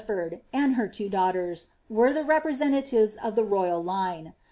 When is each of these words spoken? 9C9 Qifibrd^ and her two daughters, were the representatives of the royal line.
9C9 0.01 0.07
Qifibrd^ 0.07 0.41
and 0.51 0.73
her 0.73 0.87
two 0.87 1.09
daughters, 1.09 1.67
were 1.87 2.11
the 2.11 2.23
representatives 2.23 3.17
of 3.17 3.35
the 3.35 3.43
royal 3.45 3.83
line. 3.83 4.33